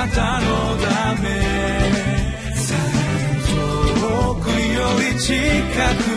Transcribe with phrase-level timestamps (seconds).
[0.00, 0.46] なたの
[0.78, 1.28] ため。
[4.00, 5.34] 遠くより近
[6.04, 6.09] く。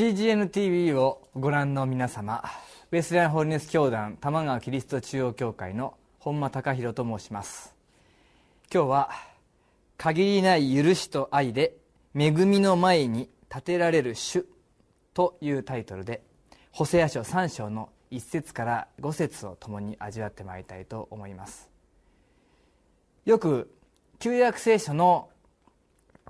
[0.00, 2.42] CGNTV」をご覧の皆様
[2.90, 7.76] ベースラインホールネス教団玉川キリスト中央教会の本間隆弘と申します。
[8.72, 9.10] 今日は
[9.98, 11.76] 「限りない許しと愛で
[12.14, 14.46] 恵みの前に立てられる主」
[15.12, 16.22] というタイトルで
[16.72, 21.68] ホセア書3章の1節から5節を共に味わってまいりたいと思います。
[23.26, 23.70] よく
[24.18, 25.28] 旧約聖書の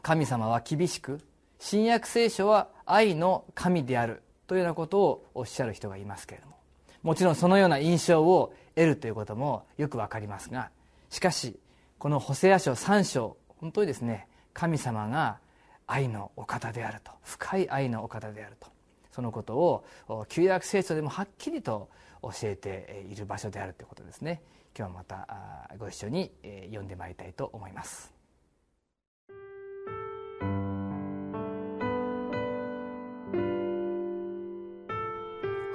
[0.03, 1.21] 神様は厳しく
[1.61, 6.57] 新約聖書は愛の神であるというようなことをおっしゃる人がいますけれども
[7.03, 10.71] もちろんそのような印象を得るということもよくわかりますが
[11.11, 11.61] しかし
[11.99, 15.39] このホセア書3章本当にですね神様が
[15.87, 18.69] 愛のお方であると深い愛のお方であると
[19.13, 19.85] そのことを
[20.29, 21.91] 旧約聖書でもはっきりと
[22.23, 24.41] 教えている場所であるということですね。
[24.77, 26.31] 今日はまたご一緒に
[26.67, 28.20] 読んでまいりたいと思います。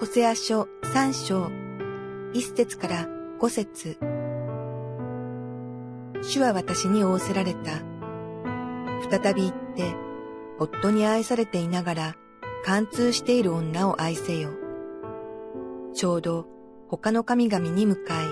[0.05, 1.49] ホセア書三章、
[2.31, 3.07] 一節から
[3.39, 3.97] 五節。
[6.21, 7.81] 主は私に仰せられた。
[9.09, 9.95] 再び言って、
[10.59, 12.15] 夫に愛されていながら、
[12.63, 14.51] 貫通している女を愛せよ。
[15.95, 16.45] ちょうど
[16.87, 18.27] 他の神々に向かい、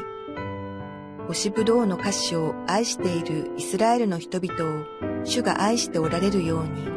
[1.27, 6.87] 星しぶどうの歌詞を愛しているイスラエルの人々を主が愛しておられるように。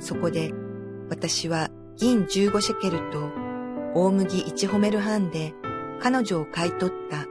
[0.00, 0.52] そこで
[1.08, 3.30] 私は銀15シェケルと
[3.94, 5.54] 大麦1ホメル半で
[5.98, 7.24] 彼女を買い取った。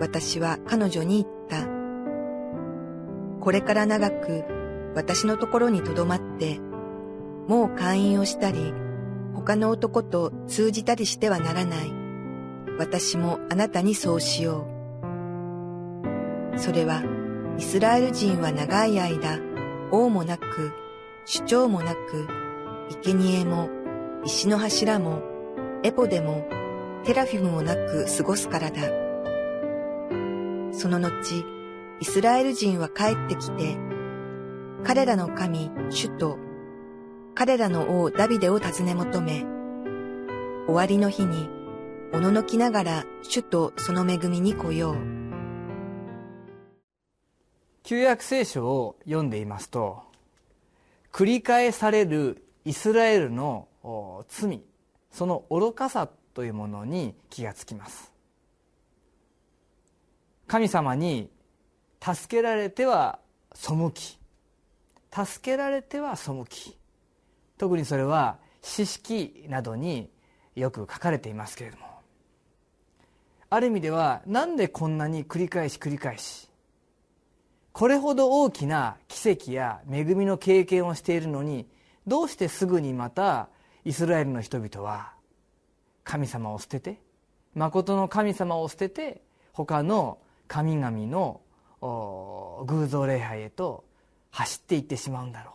[0.00, 1.68] 私は彼女に言った。
[3.40, 4.44] これから長く
[4.94, 6.58] 私のところに留まって、
[7.48, 8.72] もう会員をしたり、
[9.34, 11.92] 他の男と通じたりしてはならない。
[12.78, 14.66] 私もあなたにそうしよ
[16.54, 16.58] う。
[16.58, 17.02] それは、
[17.58, 19.38] イスラエル人は長い間、
[19.90, 20.72] 王もなく、
[21.26, 22.26] 主張もなく、
[22.90, 23.70] 生贄も、
[24.24, 25.22] 石の柱も、
[25.84, 26.44] エポでも、
[27.04, 28.82] テラフィムもなく過ごすからだ。
[30.72, 31.44] その後、
[32.00, 33.76] イスラエル人は帰ってきて、
[34.84, 36.36] 彼らの神、主と、
[37.34, 39.44] 彼らの王ダビデを訪ね求め、
[40.66, 41.48] 終わりの日に、
[42.12, 44.96] おののきながら主とその恵みに来よう。
[47.84, 50.02] 旧約聖書を読んでいますと、
[51.12, 53.68] 繰り返されるイスラエルの
[54.28, 54.62] 罪
[55.10, 58.12] その愚かさというものに気がつきます。
[60.46, 61.30] 神様に
[62.02, 63.18] 助けられては
[63.54, 64.18] 背き。
[65.12, 66.76] 助けられては背き。
[67.58, 70.10] 特にそれは詩式などに
[70.54, 71.90] よく書かれていますけれども。
[73.52, 76.48] ある意味ではなんでこんなに繰り返し繰り返し
[77.72, 81.66] これほど大きな奇跡や恵みの経験をしているのに
[82.06, 83.48] どうしてすぐにまた
[83.84, 85.12] イスラエルの人々は
[86.04, 87.00] 神様を捨てて
[87.54, 89.22] 誠の神様を捨てて
[89.52, 90.18] 他の
[90.48, 91.40] 神々の
[92.66, 93.84] 偶像礼拝へと
[94.30, 95.54] 走っていってしまうんだろう。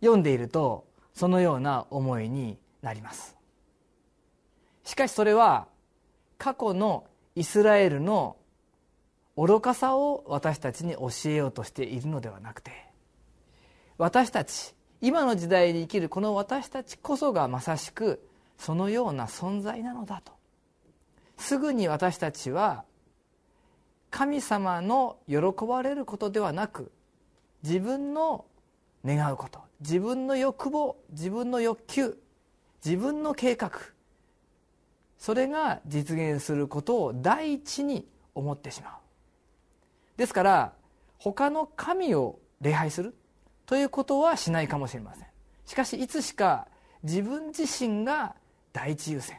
[0.00, 3.36] 読んでいるとそのような思いになります。
[4.84, 5.66] しかしそれは
[6.38, 7.04] 過去の
[7.34, 8.36] イスラエルの
[9.36, 12.72] 愚かさを私たちに教えようとしているのではなくて
[13.98, 18.26] 私たち今の時代に生きるこの私たちこそがまさしく
[18.58, 20.32] そのような存在なのだと。
[21.36, 22.84] すぐに私たちは
[24.10, 25.36] 神様の喜
[25.66, 26.90] ばれることではなく
[27.62, 28.44] 自分の
[29.04, 32.18] 願うこと自分の欲望自分の欲求
[32.84, 33.70] 自分の計画
[35.18, 38.92] それが実現することを第一に思ってしまう。
[40.16, 40.72] ですから
[41.18, 43.14] 他の神を礼拝する
[43.68, 45.26] ということはしないかもしれません。
[45.66, 46.68] しかしいつしか
[47.02, 48.34] 自分自身が
[48.72, 49.36] 第一優先。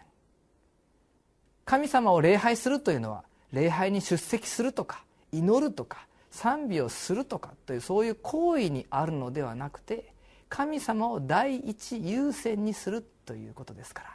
[1.65, 10.13] 神様を礼拝するというのは礼拝に出席するとか祈るとか賛美をするとかというそういう行為にあるのではなくて
[10.47, 14.09] 神様を第一優先にするということですから。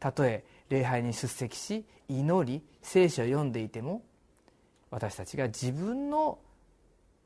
[0.00, 4.02] たとえ礼拝に出席し祈り聖書を読んでいても
[4.90, 6.38] 私たちが自分の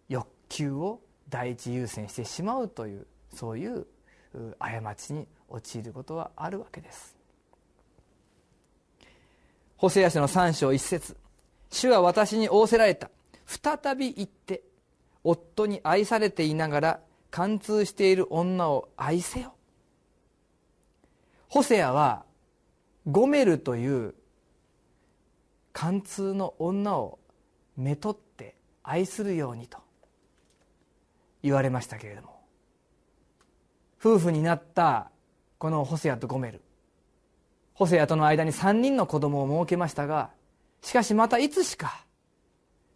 [0.08, 3.87] 欲求を第一優先してしまうというそういう
[4.58, 7.17] 過ちに陥ることはあるわけです。
[9.76, 11.17] ホセア書の3章1節
[11.70, 13.11] 主は私に仰せられた。
[13.46, 14.62] 再び言って
[15.23, 17.00] 夫に愛されていながら
[17.31, 19.55] 貫通している女を愛せよ。
[21.49, 22.25] ホセアは
[23.06, 24.14] ゴメルという
[25.73, 27.19] 貫通の女を
[27.76, 29.85] めとって愛するようにと。
[31.42, 32.40] 言われましたけれども。
[33.98, 35.10] 夫婦になった
[35.58, 36.62] このホセアとゴメル。
[37.74, 40.30] ホセアとの間に3人の子供を設けましたが
[40.80, 42.04] しかしまたいつしか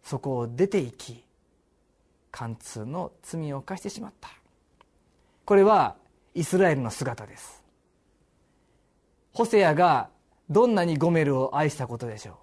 [0.03, 1.23] そこを出て行き
[2.31, 4.29] 貫通の罪を犯してしまった。
[5.45, 5.95] これは
[6.33, 7.61] イスラエルの姿です。
[9.33, 10.09] ホセアが
[10.49, 12.35] どんなにゴメルを愛したことでしょう。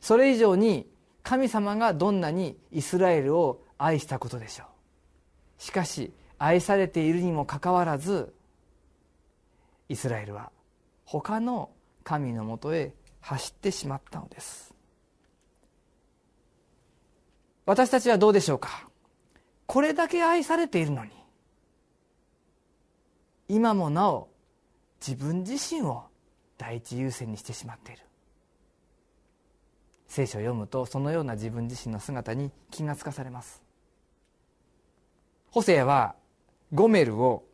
[0.00, 0.90] それ以上に
[1.22, 4.66] 神様がどんなにイスラエルを愛したことでしょう。
[5.62, 8.34] しかし愛されているにもかかわらず
[9.88, 10.50] イスラエルは
[11.04, 11.70] 他の
[12.02, 14.74] 神のもとへ走ってしまったのです。
[17.64, 18.88] 私たちはどうでしょうか？
[19.66, 21.12] これだけ愛されているのに
[23.48, 24.28] 今もなお
[25.00, 26.02] 自分自身を
[26.58, 28.02] 第一優先にしてしまっている。
[30.08, 33.62] 聖書を読むとそのような自分自身の姿に気がつかされます。
[35.52, 36.14] ホセアは
[36.72, 37.44] ゴメルを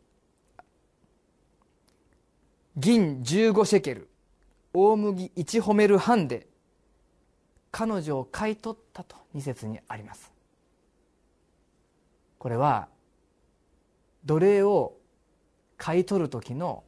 [2.77, 4.07] 銀15シェケル
[4.73, 6.47] 大麦1ホメル半で
[7.71, 10.31] 彼女を買い取ったと2節にあります。
[12.37, 12.87] これは
[14.23, 14.93] 奴隷を
[15.77, 16.85] 買い取る時の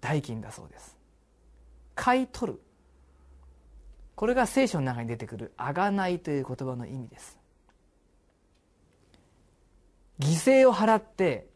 [0.00, 0.96] 代金だそうです。
[1.94, 2.62] 買い取る。
[4.14, 7.36] これが聖書の中に出てくる「あがない」という言葉の意味です。
[10.18, 11.48] 犠牲を払って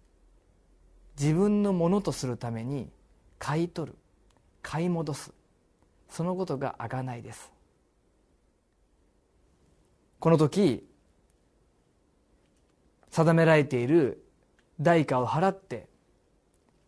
[1.18, 2.90] 自分のものとするために
[3.38, 3.98] 買い取る
[4.62, 5.32] 買い戻す。
[6.08, 7.50] そのことが贖いです。
[10.18, 10.86] この時
[13.10, 14.22] 定められている
[14.80, 15.88] 代価を払って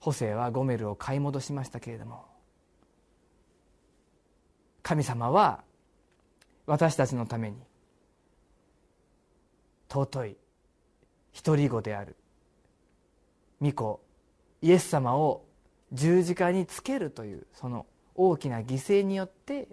[0.01, 2.27] ホセはゴメルを買い戻しましたけれども
[4.83, 5.63] 神様は
[6.67, 7.57] 私たちのために
[9.89, 10.37] 尊い
[11.44, 12.17] 独り子である。
[13.61, 14.00] 御子
[14.61, 15.44] イエス様を
[15.93, 19.69] 十字架につけるというその大きな犠牲によって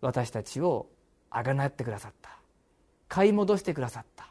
[0.00, 0.86] 私たちを
[1.30, 2.30] あがなってくださった。
[3.08, 4.28] 買い戻してくださった。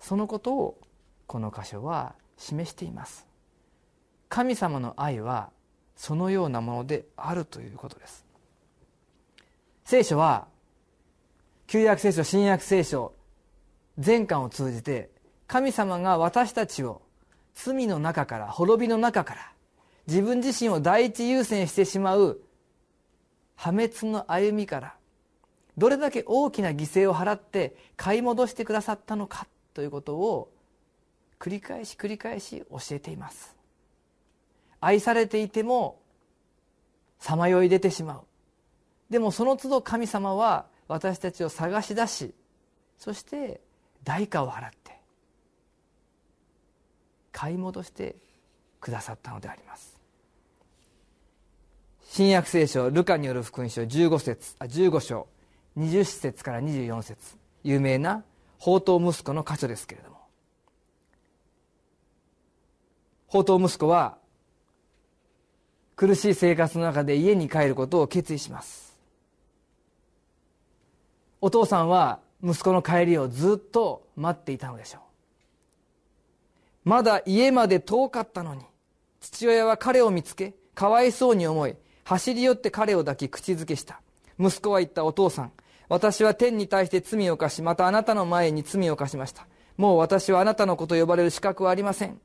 [0.00, 0.78] そのことを
[1.26, 3.26] この箇所は示しています。
[4.28, 5.50] 神様の愛は
[5.96, 8.24] そのようなものであるということです。
[9.84, 10.46] 聖書は
[11.66, 13.14] 旧約聖書新約聖書
[13.98, 15.10] 全巻を通じて
[15.46, 17.02] 神様が私たちを
[17.54, 19.52] 罪の中から滅びの中から
[20.06, 22.40] 自分自身を第一優先してしまう
[23.56, 24.94] 破滅の歩みから
[25.76, 30.50] どれだけ大きな犠牲を払って買い戻してくださったのかということを
[31.38, 33.56] 繰り返し繰り返し教えています。
[34.80, 36.00] 愛されていても
[37.18, 38.24] さまよい出てしまう。
[39.10, 42.34] でもその都度神様は私たちを探し出し
[42.98, 43.60] そして
[44.08, 44.98] 代価を払って
[47.30, 48.16] 買い戻して
[48.80, 50.00] くださったのであります。
[52.04, 55.26] 新約聖書ルカによる福音書15節あ15章
[55.76, 58.24] 20節から24節有名な
[58.58, 60.16] 宝刀息子の箇所ですけれども。
[63.26, 64.16] 宝刀息子は
[65.96, 68.98] 苦しい生活の中で家に帰ることを決意します。
[71.42, 74.98] お父さんは息子の帰りをずっと待っていたのでしょ
[76.84, 76.88] う。
[76.88, 78.62] まだ家まで遠かったのに
[79.20, 84.00] 父親は彼を見つけかわいそうに思い走り寄って彼を抱き口づけした。
[84.38, 85.52] 息子は言ったお父さん
[85.88, 89.46] 私は天に対して罪を犯しまたあなたの前に罪を犯しました。
[89.76, 92.20] もう私はあなたの子と呼ばれる資格はありません。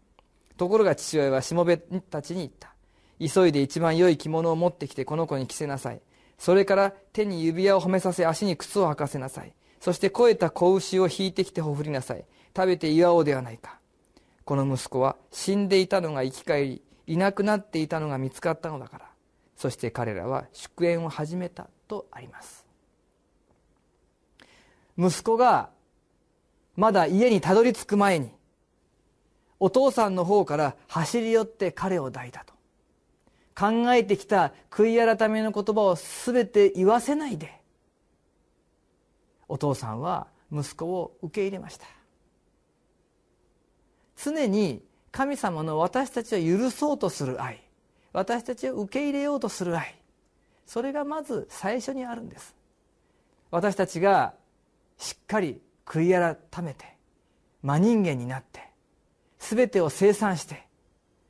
[0.58, 2.74] ところが父親はしもべたちに言った。
[3.20, 6.02] 急いで一番良い着物を持ってきてこの子に着せなさい。
[6.38, 9.54] それから手に指輪を褒めさせ足に靴を履かせなさい。
[9.84, 12.24] そして肥えた子牛を引いてきてほふりなさい。
[12.56, 13.80] 食べて祝おうではないか。
[14.46, 19.06] この息子は死んでいたのが生き返りいなくなっていたのが見つかったのだから。
[19.58, 22.66] そして彼らは祝宴を始めたとあります。
[24.98, 25.70] 息子が
[26.78, 28.32] まだ家にたどり着く前に
[29.60, 32.54] お父さんの方から走り寄って彼を抱いたと。
[33.54, 37.63] 考えてきた悔い改めの言葉を全て言わせないで。
[39.48, 41.86] お父さんは息子を受け入れました。
[44.16, 47.62] 常に神様の私たちを許そうとする愛
[48.14, 49.96] 私たちを受け入れようとする愛
[50.66, 52.56] それがまず最初にあるんです。
[53.52, 54.34] 私たちが
[54.98, 56.86] しっかり悔い改めて
[57.62, 58.62] 真人間になって
[59.40, 60.66] 全てを清算して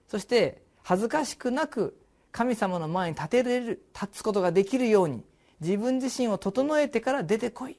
[0.07, 1.97] そして恥ずかしくなく
[2.31, 5.23] 神様の前に立てれる立つことができるように
[5.59, 7.77] 自分自身を整えてから出てこい。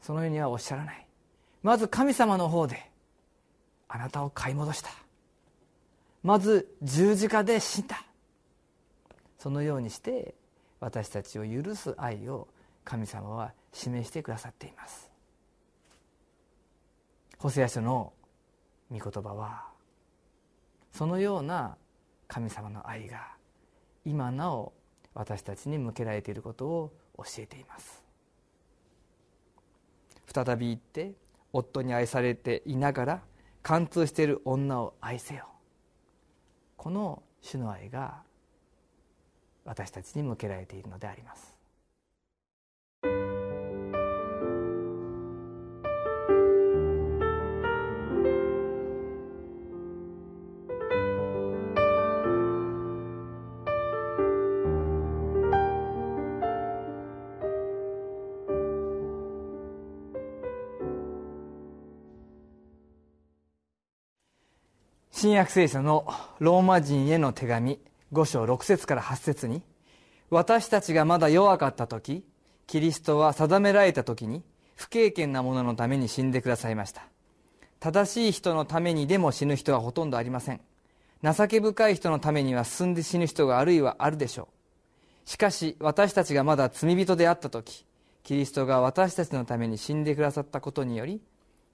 [0.00, 1.06] そのようにはおっしゃらない。
[1.62, 2.90] まず神様の方で
[3.88, 4.90] あなたを買い戻した。
[6.22, 8.04] まず十字架で死んだ。
[9.38, 10.34] そのようにして
[10.80, 12.48] 私たちを許す愛を
[12.84, 15.10] 神様は示してくださっています。
[17.38, 18.12] ホセア書の
[18.90, 19.66] 御言葉は
[20.92, 21.76] そのような
[22.26, 23.28] 神様の愛が
[24.04, 24.72] 今なお
[25.14, 28.07] 私たちに向けられていることを教えています。
[30.32, 31.12] 再び行って
[31.52, 33.22] 夫に愛されていながら
[33.62, 35.48] 貫通している女を愛せよ。
[36.76, 38.22] この主の愛が
[39.64, 41.57] 私たちに向けられているのであります。
[65.20, 66.06] 新約聖書の
[66.38, 67.80] ローマ人への手紙
[68.12, 69.62] 5章6節から8節に
[70.30, 72.22] 私たちがまだ弱かった時
[72.68, 74.44] キリストは定められた時に
[74.76, 77.02] 不経験な者のために死んでくださいました。
[77.80, 80.60] 正しい人のためにでも死ぬ人はほとんどありません。
[81.24, 84.46] 情け深い人のためには進んで死ぬ人があるいはあるでしょ
[85.26, 85.28] う。
[85.28, 87.84] しかし私たちがまだ罪人であった時
[88.22, 91.20] キリストが私たちのために死んでくださったことにより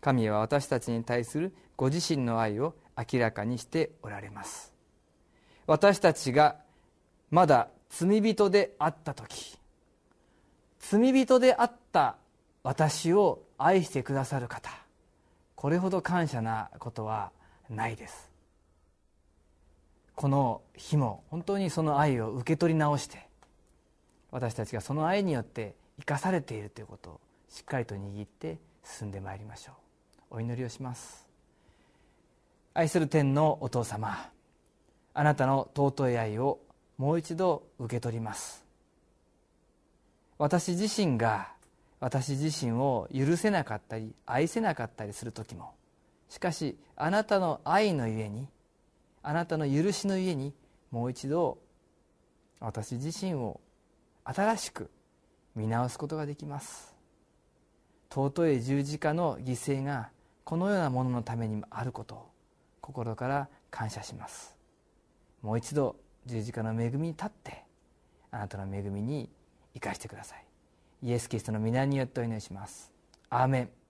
[0.04, 4.74] 神は私たちに対するご自身の愛を明らかにしておられます。
[5.66, 6.56] 私たちが
[7.30, 9.58] まだ罪人であった時
[10.78, 12.16] 罪人であった
[12.62, 14.70] 私を愛してくださる方
[15.54, 17.32] これほど感謝なことは
[17.70, 18.30] ないです。
[20.14, 23.26] この日も本当にその愛を受け取り直して
[24.30, 29.83] 私たちがその愛によって生かされているということをしっかりと握って進んでまいりましょう。
[30.34, 31.28] お祈りをします。
[32.74, 34.30] 愛する天のお父様
[35.14, 36.58] あなたの尊い愛を
[36.98, 38.64] もう一度受け取ります。
[40.36, 41.52] 私自身が
[42.00, 45.72] 私自身を許せなかったり愛せなかったりする時も
[46.28, 48.48] しかしあなたの愛のゆえに
[49.22, 50.52] あなたの許しのゆえに
[50.90, 51.58] もう一度
[52.58, 53.60] 私自身を
[54.24, 54.90] 新しく
[55.54, 56.92] 見直すことができます。
[58.10, 60.10] 尊い十字架の犠牲が
[60.44, 62.30] このようなもののためにもあることを
[62.80, 64.56] 心から感謝します。
[65.42, 65.96] もう一度
[66.26, 67.64] 十字架の恵みに立って
[68.30, 69.30] あなたの恵みに
[69.74, 70.44] 生かしてください。
[71.02, 72.92] イエス・キリストの皆によってお祈りします。
[73.30, 73.83] アーメン。